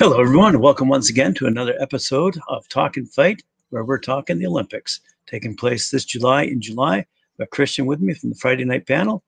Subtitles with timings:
[0.00, 4.38] Hello, everyone, welcome once again to another episode of Talk and Fight, where we're talking
[4.38, 7.06] the Olympics taking place this July in July.
[7.40, 9.22] I've Christian with me from the Friday night panel.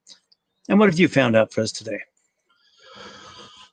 [0.69, 2.01] And what have you found out for us today?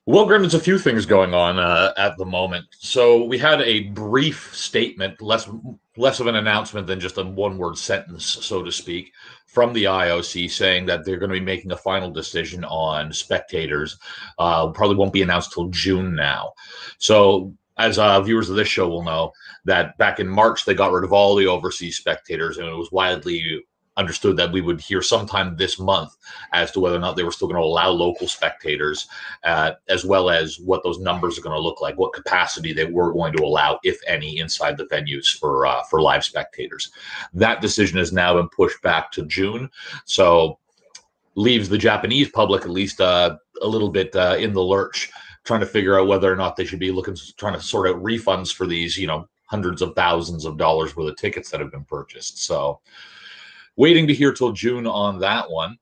[0.05, 2.65] Well, Graham, there's a few things going on uh, at the moment.
[2.77, 5.49] So we had a brief statement, less
[5.95, 9.13] less of an announcement than just a one-word sentence, so to speak,
[9.45, 13.97] from the IOC saying that they're going to be making a final decision on spectators.
[14.39, 16.51] Uh, probably won't be announced till June now.
[16.97, 19.31] So as uh, viewers of this show will know,
[19.65, 22.91] that back in March they got rid of all the overseas spectators, and it was
[22.91, 23.63] widely
[23.97, 26.15] understood that we would hear sometime this month
[26.51, 29.07] as to whether or not they were still going to allow local spectators,
[29.43, 32.85] uh, as well as what those numbers are going to look like, what capacity they
[32.85, 36.91] were going to allow, if any, inside the venues for uh, for live spectators.
[37.33, 39.69] That decision has now been pushed back to June,
[40.05, 40.59] so
[41.35, 45.11] leaves the Japanese public at least uh, a little bit uh, in the lurch,
[45.43, 48.01] trying to figure out whether or not they should be looking trying to sort out
[48.03, 51.71] refunds for these, you know, hundreds of thousands of dollars worth of tickets that have
[51.71, 52.43] been purchased.
[52.43, 52.79] So
[53.75, 55.77] waiting to hear till June on that one.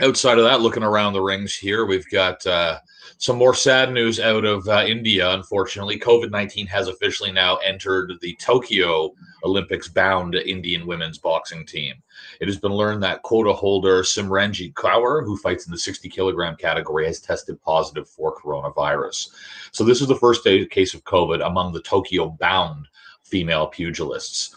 [0.00, 2.78] Outside of that, looking around the rings here, we've got uh,
[3.18, 5.30] some more sad news out of uh, India.
[5.30, 9.12] Unfortunately, COVID 19 has officially now entered the Tokyo
[9.44, 11.94] Olympics bound Indian women's boxing team.
[12.40, 16.56] It has been learned that quota holder Simranjit Kaur, who fights in the 60 kilogram
[16.56, 19.28] category, has tested positive for coronavirus.
[19.70, 22.88] So, this is the first case of COVID among the Tokyo bound
[23.22, 24.56] female pugilists.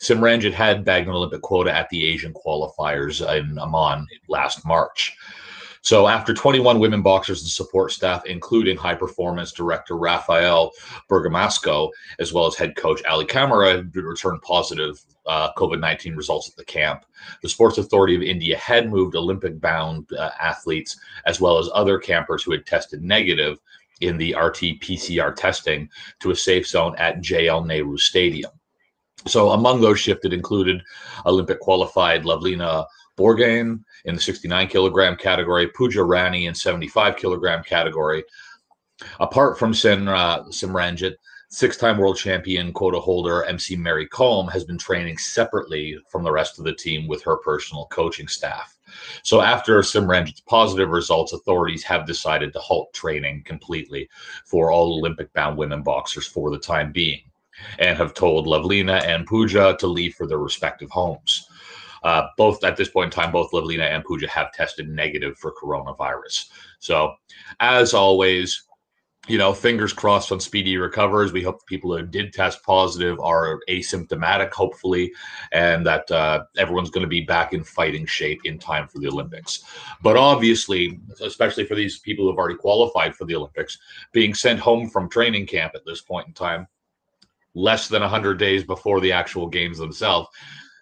[0.00, 5.16] Simranjit had bagged an Olympic quota at the Asian qualifiers in Amman last March.
[5.80, 10.72] So, after 21 women boxers and support staff, including high performance director Rafael
[11.08, 16.56] Bergamasco, as well as head coach Ali Kamara, returned positive uh, COVID 19 results at
[16.56, 17.04] the camp.
[17.42, 21.98] The Sports Authority of India had moved Olympic bound uh, athletes, as well as other
[21.98, 23.58] campers who had tested negative
[24.00, 25.88] in the RT PCR testing,
[26.20, 28.50] to a safe zone at JL Nehru Stadium.
[29.26, 30.82] So among those shifted included
[31.26, 38.24] Olympic qualified Lavlina Borgohain in the 69 kilogram category, Pooja Rani in 75 kilogram category.
[39.20, 41.14] Apart from uh, Simranjit,
[41.50, 46.58] six-time world champion quota holder MC Mary Kom has been training separately from the rest
[46.58, 48.76] of the team with her personal coaching staff.
[49.22, 54.08] So after Simranjit's positive results, authorities have decided to halt training completely
[54.44, 57.22] for all Olympic-bound women boxers for the time being
[57.78, 61.48] and have told Lavlina and Pooja to leave for their respective homes.
[62.02, 65.52] Uh, both at this point in time, both Lavlina and Pooja have tested negative for
[65.52, 66.50] coronavirus.
[66.78, 67.14] So,
[67.60, 68.68] as always,
[69.28, 71.32] you know, fingers crossed on speedy recovers.
[71.32, 75.12] We hope the people who did test positive are asymptomatic, hopefully,
[75.52, 79.08] and that uh, everyone's going to be back in fighting shape in time for the
[79.08, 79.64] Olympics.
[80.02, 83.78] But obviously, especially for these people who have already qualified for the Olympics,
[84.12, 86.66] being sent home from training camp at this point in time,
[87.58, 90.28] less than 100 days before the actual games themselves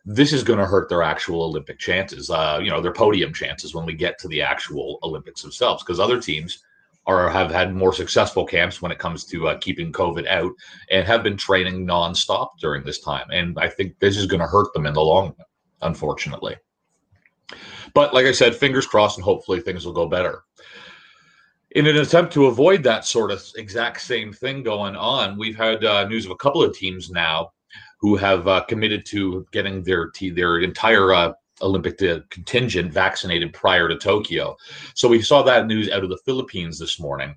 [0.04, 3.74] this is going to hurt their actual olympic chances uh, you know their podium chances
[3.74, 6.62] when we get to the actual olympics themselves because other teams
[7.06, 10.52] are have had more successful camps when it comes to uh, keeping covid out
[10.90, 14.46] and have been training nonstop during this time and i think this is going to
[14.46, 15.46] hurt them in the long run
[15.82, 16.56] unfortunately.
[17.94, 20.42] But like i said fingers crossed and hopefully things will go better
[21.76, 25.84] in an attempt to avoid that sort of exact same thing going on, we've had
[25.84, 27.52] uh, news of a couple of teams now
[28.00, 31.98] who have uh, committed to getting their te- their entire uh, Olympic
[32.30, 34.56] contingent vaccinated prior to Tokyo.
[34.94, 37.36] So we saw that news out of the Philippines this morning,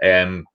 [0.00, 0.46] and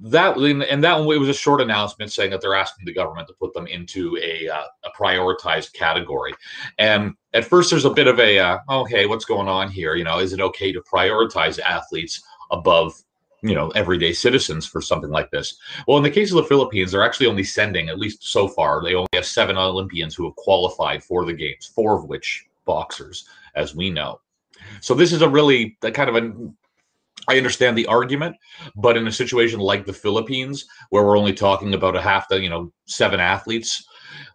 [0.00, 3.28] that and that one it was a short announcement saying that they're asking the government
[3.28, 6.32] to put them into a uh, a prioritized category.
[6.78, 9.94] And at first, there's a bit of a uh, okay, what's going on here?
[9.94, 12.94] You know, is it okay to prioritize athletes above
[13.42, 16.90] you know everyday citizens for something like this well in the case of the philippines
[16.90, 20.36] they're actually only sending at least so far they only have seven olympians who have
[20.36, 24.20] qualified for the games four of which boxers as we know
[24.80, 26.32] so this is a really a kind of a
[27.28, 28.36] I understand the argument,
[28.76, 32.40] but in a situation like the Philippines, where we're only talking about a half the,
[32.40, 33.84] you know, seven athletes,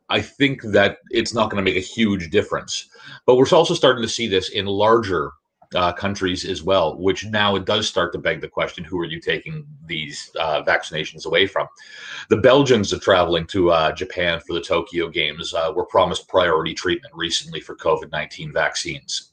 [0.10, 2.90] I think that it's not going to make a huge difference.
[3.26, 5.32] But we're also starting to see this in larger
[5.76, 9.06] uh, countries as well, which now it does start to beg the question who are
[9.06, 11.68] you taking these uh, vaccinations away from?
[12.30, 16.74] The Belgians are traveling to uh, Japan for the Tokyo Games uh, were promised priority
[16.74, 19.32] treatment recently for COVID 19 vaccines.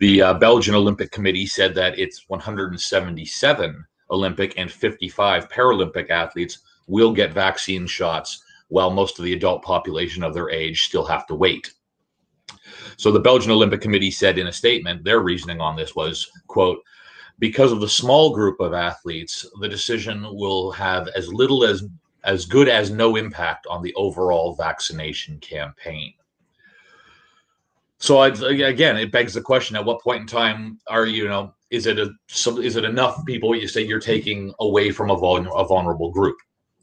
[0.00, 7.12] The uh, Belgian Olympic Committee said that its 177 Olympic and 55 Paralympic athletes will
[7.12, 11.34] get vaccine shots, while most of the adult population of their age still have to
[11.34, 11.72] wait.
[12.96, 16.78] So the Belgian Olympic Committee said in a statement, their reasoning on this was, quote,
[17.38, 21.84] because of the small group of athletes, the decision will have as little as
[22.22, 26.14] as good as no impact on the overall vaccination campaign.
[27.98, 31.54] So I'd, again, it begs the question: At what point in time are you, know,
[31.70, 35.66] is it a is it enough people you say you're taking away from a, a
[35.66, 36.36] vulnerable group?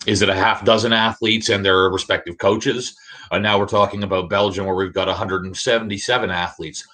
[0.08, 2.96] Is it a half dozen athletes and their respective coaches?
[3.32, 6.88] And now we're talking about Belgium, where we've got 177 athletes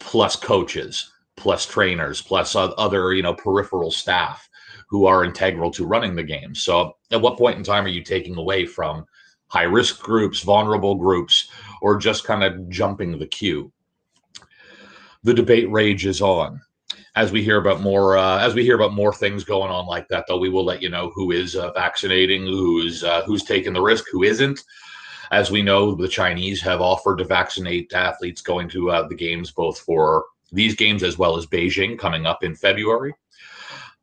[0.00, 4.48] plus coaches, plus trainers, plus other you know peripheral staff
[4.88, 6.54] who are integral to running the game.
[6.54, 9.04] So, at what point in time are you taking away from
[9.48, 11.50] high risk groups, vulnerable groups,
[11.82, 13.72] or just kind of jumping the queue?
[15.22, 16.60] The debate rages on.
[17.16, 20.06] As we hear about more, uh, as we hear about more things going on like
[20.08, 23.72] that, though, we will let you know who is uh, vaccinating, who's uh, who's taking
[23.72, 24.62] the risk, who isn't.
[25.30, 29.50] As we know, the Chinese have offered to vaccinate athletes going to uh, the games,
[29.50, 33.14] both for these games as well as Beijing coming up in February.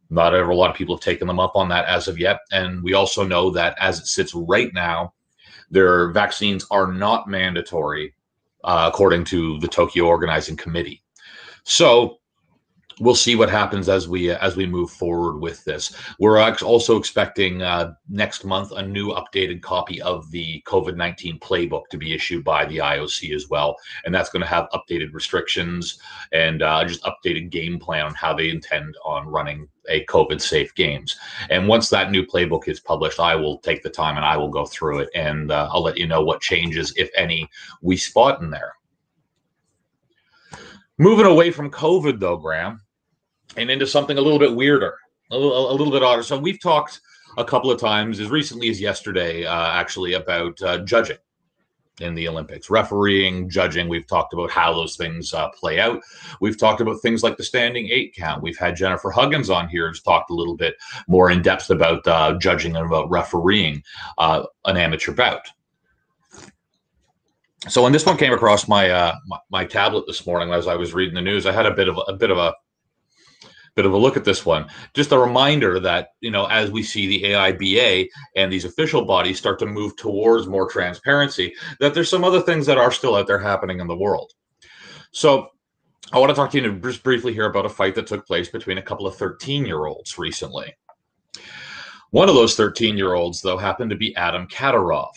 [0.09, 2.39] Not ever a lot of people have taken them up on that as of yet.
[2.51, 5.13] And we also know that as it sits right now,
[5.71, 8.13] their vaccines are not mandatory,
[8.63, 11.01] uh, according to the Tokyo Organizing Committee.
[11.63, 12.19] So
[12.99, 15.95] we'll see what happens as we as we move forward with this.
[16.19, 21.87] We're also expecting uh, next month a new updated copy of the COVID nineteen playbook
[21.89, 23.75] to be issued by the IOC as well,
[24.05, 25.99] and that's going to have updated restrictions
[26.31, 30.73] and uh, just updated game plan on how they intend on running a COVID safe
[30.75, 31.17] games.
[31.49, 34.49] And once that new playbook is published, I will take the time and I will
[34.49, 37.49] go through it, and uh, I'll let you know what changes, if any,
[37.81, 38.73] we spot in there.
[40.99, 42.79] Moving away from COVID, though, Graham,
[43.57, 44.97] and into something a little bit weirder,
[45.31, 46.23] a little, a little bit odder.
[46.23, 47.01] So we've talked
[47.37, 51.17] a couple of times, as recently as yesterday, uh, actually, about uh, judging
[52.01, 53.87] in the Olympics, refereeing, judging.
[53.87, 56.01] We've talked about how those things uh, play out.
[56.41, 58.41] We've talked about things like the standing eight count.
[58.41, 60.75] We've had Jennifer Huggins on here who's talked a little bit
[61.07, 63.83] more in depth about uh, judging and about refereeing
[64.17, 65.47] uh, an amateur bout
[67.69, 70.75] so when this one came across my, uh, my, my tablet this morning as I
[70.75, 72.53] was reading the news, I had a bit of a bit of a
[73.75, 74.67] bit of a look at this one.
[74.93, 79.37] Just a reminder that you know as we see the AIBA and these official bodies
[79.37, 83.27] start to move towards more transparency, that there's some other things that are still out
[83.27, 84.31] there happening in the world.
[85.11, 85.49] So
[86.11, 88.49] I want to talk to you just briefly here about a fight that took place
[88.49, 90.75] between a couple of 13 year olds recently.
[92.11, 95.13] One of those 13 year olds, though, happened to be Adam Kadyrov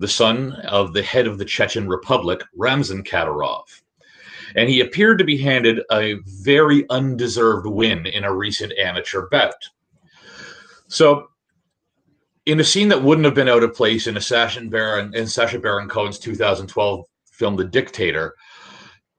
[0.00, 3.64] the son of the head of the Chechen Republic, Ramzan Kadyrov.
[4.56, 9.68] And he appeared to be handed a very undeserved win in a recent amateur bout.
[10.88, 11.28] So,
[12.46, 15.28] in a scene that wouldn't have been out of place in a Sacha Baron in
[15.60, 18.34] Baron Cohen's 2012 film The Dictator,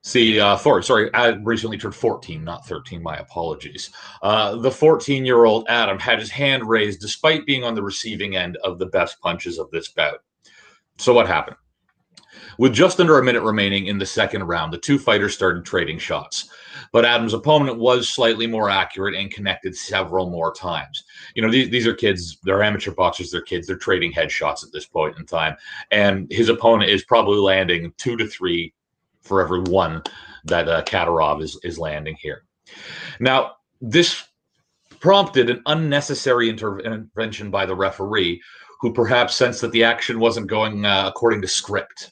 [0.04, 3.04] See, uh, Thor, sorry, I recently turned 14, not 13.
[3.04, 3.92] My apologies.
[4.24, 8.36] Uh, the 14 year old Adam had his hand raised despite being on the receiving
[8.36, 10.24] end of the best punches of this bout.
[10.98, 11.58] So what happened?
[12.58, 16.00] With just under a minute remaining in the second round, the two fighters started trading
[16.00, 16.50] shots.
[16.92, 21.04] But Adam's opponent was slightly more accurate and connected several more times.
[21.36, 24.72] You know, these, these are kids, they're amateur boxers, they're kids, they're trading headshots at
[24.74, 25.56] this point in time.
[25.92, 28.74] And his opponent is probably landing two to three
[29.22, 30.04] for every one
[30.46, 32.44] that uh, Kadyrov is, is landing here.
[33.20, 34.24] Now, this
[35.00, 38.42] prompted an unnecessary intervention by the referee
[38.80, 42.12] who perhaps sensed that the action wasn't going uh, according to script.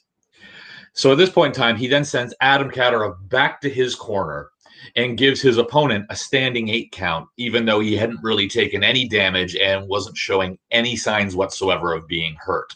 [0.92, 4.50] So at this point in time, he then sends Adam Kadyrov back to his corner
[4.96, 9.06] and gives his opponent a standing eight count, even though he hadn't really taken any
[9.06, 12.74] damage and wasn't showing any signs whatsoever of being hurt.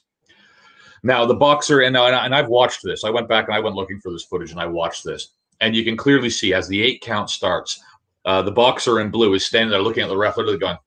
[1.02, 4.00] Now, the boxer, and, and I've watched this, I went back and I went looking
[4.00, 5.32] for this footage and I watched this.
[5.60, 7.82] And you can clearly see as the eight count starts,
[8.24, 10.78] uh, the boxer in blue is standing there looking at the ref, literally going,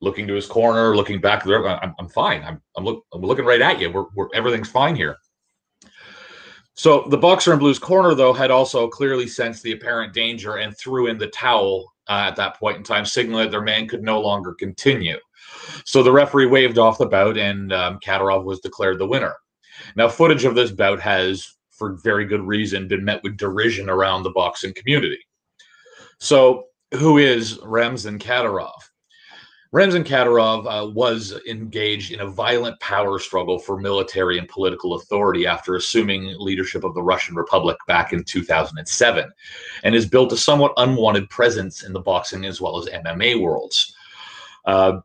[0.00, 1.46] looking to his corner, looking back.
[1.46, 2.42] I'm, I'm fine.
[2.42, 3.90] I'm, I'm, look, I'm looking right at you.
[3.90, 5.16] We're, we're, everything's fine here.
[6.78, 10.78] So the boxer in blue's corner, though, had also clearly sensed the apparent danger and
[10.78, 14.04] threw in the towel uh, at that point in time, signaling that their man could
[14.04, 15.18] no longer continue.
[15.84, 19.34] So the referee waved off the bout, and um, Kadyrov was declared the winner.
[19.96, 24.22] Now, footage of this bout has, for very good reason, been met with derision around
[24.22, 25.18] the boxing community.
[26.20, 28.70] So, who is Ramzan Kadyrov?
[29.70, 35.46] Ramzan Kadyrov uh, was engaged in a violent power struggle for military and political authority
[35.46, 39.30] after assuming leadership of the Russian Republic back in 2007,
[39.82, 43.94] and has built a somewhat unwanted presence in the boxing as well as MMA worlds.
[44.64, 45.00] Uh,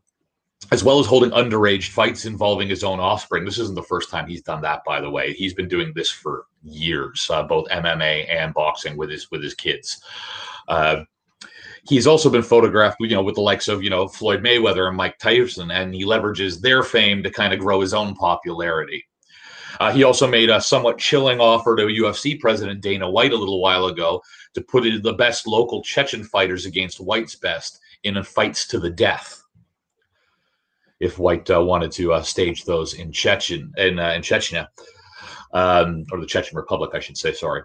[0.72, 3.44] as well as holding underage fights involving his own offspring.
[3.44, 5.34] This isn't the first time he's done that, by the way.
[5.34, 9.54] He's been doing this for years, uh, both MMA and boxing with his with his
[9.54, 10.02] kids.
[10.68, 11.04] Uh,
[11.86, 14.96] he's also been photographed, you know, with the likes of you know Floyd Mayweather and
[14.96, 19.04] Mike Tyson, and he leverages their fame to kind of grow his own popularity.
[19.80, 23.60] Uh, he also made a somewhat chilling offer to UFC president Dana White a little
[23.60, 24.22] while ago
[24.54, 29.42] to put the best local Chechen fighters against White's best in fights to the death.
[31.00, 34.68] If White uh, wanted to uh, stage those in Chechen in, uh, in Chechnya,
[35.52, 37.32] um, or the Chechen Republic, I should say.
[37.32, 37.62] Sorry.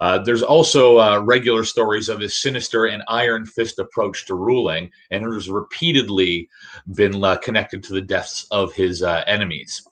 [0.00, 4.90] Uh, there's also uh, regular stories of his sinister and iron fist approach to ruling,
[5.10, 6.48] and it has repeatedly
[6.94, 9.86] been uh, connected to the deaths of his uh, enemies.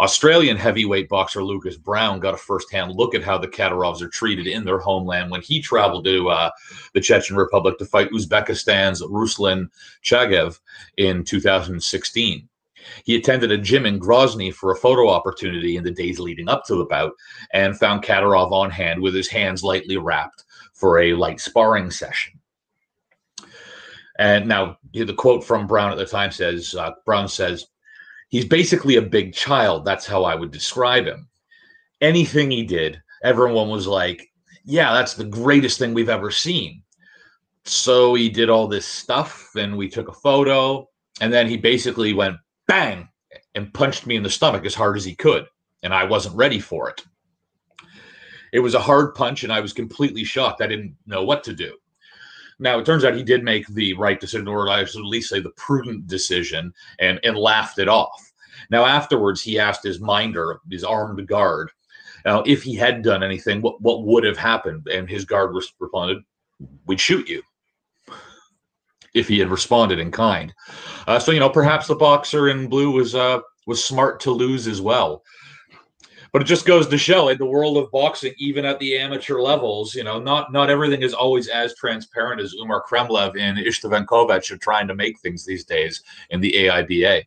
[0.00, 4.46] Australian heavyweight boxer Lucas Browne got a firsthand look at how the Kadyrovs are treated
[4.46, 6.50] in their homeland when he traveled to uh,
[6.94, 9.68] the Chechen Republic to fight Uzbekistan's Ruslan
[10.02, 10.58] Chagayev
[10.96, 12.48] in 2016.
[13.04, 16.64] He attended a gym in Grozny for a photo opportunity in the days leading up
[16.66, 17.12] to the bout
[17.52, 20.44] and found Kadyrov on hand with his hands lightly wrapped
[20.74, 22.40] for a light sparring session.
[24.18, 27.66] And now the quote from Browne at the time says, uh, Browne says,
[28.28, 29.84] he's basically a big child.
[29.84, 31.28] That's how I would describe him.
[32.00, 34.26] Anything he did, everyone was like,
[34.64, 36.82] yeah, that's the greatest thing we've ever seen.
[37.64, 40.88] So he did all this stuff and we took a photo
[41.20, 42.36] and then he basically went
[42.70, 43.08] bang,
[43.56, 45.46] and punched me in the stomach as hard as he could.
[45.82, 47.04] And I wasn't ready for it.
[48.52, 50.62] It was a hard punch, and I was completely shocked.
[50.62, 51.76] I didn't know what to do.
[52.60, 55.30] Now, it turns out he did make the right decision, or I should at least
[55.30, 58.32] say the prudent decision, and, and laughed it off.
[58.70, 61.70] Now, afterwards, he asked his minder, his armed guard,
[62.24, 64.86] now, if he had done anything, what, what would have happened?
[64.88, 66.22] And his guard responded,
[66.86, 67.42] We'd shoot you
[69.14, 70.54] if he had responded in kind.
[71.06, 74.66] Uh, so you know, perhaps the boxer in blue was uh, was smart to lose
[74.66, 75.22] as well.
[76.32, 79.40] But it just goes to show in the world of boxing, even at the amateur
[79.40, 84.06] levels, you know, not not everything is always as transparent as Umar Kremlev and Istvan
[84.06, 87.24] Kovacs are trying to make things these days in the AIBA.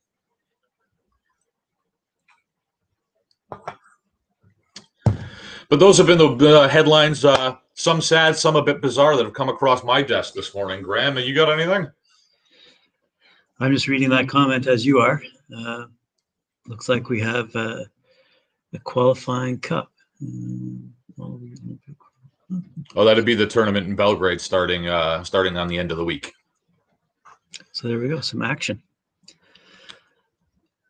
[5.73, 9.23] But those have been the uh, headlines, uh, some sad, some a bit bizarre, that
[9.23, 10.83] have come across my desk this morning.
[10.83, 11.89] Graham, have you got anything?
[13.59, 15.19] I'm just reading that comment as you are.
[15.57, 15.85] Uh,
[16.67, 17.85] looks like we have uh,
[18.73, 19.91] a qualifying cup.
[21.19, 26.05] Oh, that'd be the tournament in Belgrade starting uh, starting on the end of the
[26.05, 26.35] week.
[27.71, 28.79] So there we go, some action.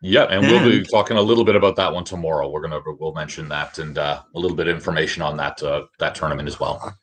[0.05, 2.49] Yeah, and, and, we'll be talking a little bit about that one tomorrow.
[2.49, 5.85] We're gonna we'll mention that and uh, a little bit of information on that uh,
[5.99, 6.93] that tournament as well.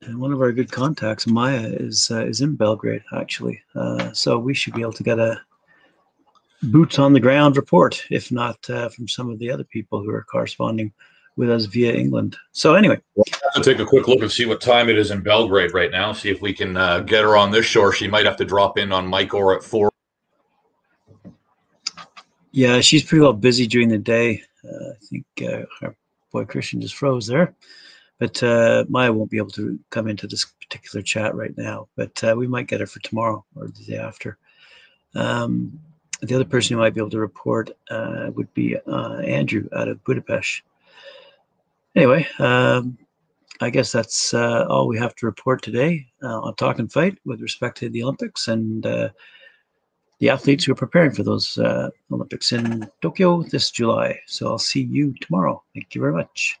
[0.00, 4.38] And one of our good contacts, Maya, is uh, is in Belgrade actually, uh, so
[4.38, 5.42] we should be able to get a
[6.62, 10.08] boots on the ground report, if not uh, from some of the other people who
[10.08, 10.94] are corresponding
[11.36, 12.34] with us via England.
[12.52, 15.10] So anyway, we'll have to take a quick look and see what time it is
[15.10, 16.14] in Belgrade right now.
[16.14, 17.92] See if we can uh, get her on this shore.
[17.92, 19.89] She might have to drop in on Mike or at four
[22.52, 24.42] yeah, she's pretty well busy during the day.
[24.64, 25.94] Uh, I think uh, our
[26.32, 27.54] boy Christian just froze there.
[28.18, 31.88] But uh, Maya won't be able to come into this particular chat right now.
[31.96, 34.36] But uh, we might get her for tomorrow or the day after.
[35.14, 35.80] Um,
[36.20, 39.88] the other person who might be able to report uh, would be uh, Andrew out
[39.88, 40.62] of Budapest.
[41.96, 42.98] Anyway, um,
[43.62, 47.78] I guess that's all we have to report today on Talk and Fight with respect
[47.78, 48.86] to the Olympics and
[50.20, 54.18] the athletes who are preparing for those uh, Olympics in Tokyo this July.
[54.26, 55.62] So I'll see you tomorrow.
[55.74, 56.56] Thank you very much.